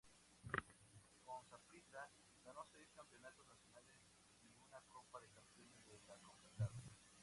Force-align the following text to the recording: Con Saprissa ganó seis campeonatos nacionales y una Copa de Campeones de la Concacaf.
Con 1.27 1.45
Saprissa 1.45 2.09
ganó 2.43 2.65
seis 2.65 2.89
campeonatos 2.95 3.45
nacionales 3.47 3.99
y 4.41 4.51
una 4.63 4.81
Copa 4.87 5.19
de 5.19 5.29
Campeones 5.29 5.85
de 5.85 5.99
la 6.07 6.17
Concacaf. 6.17 6.73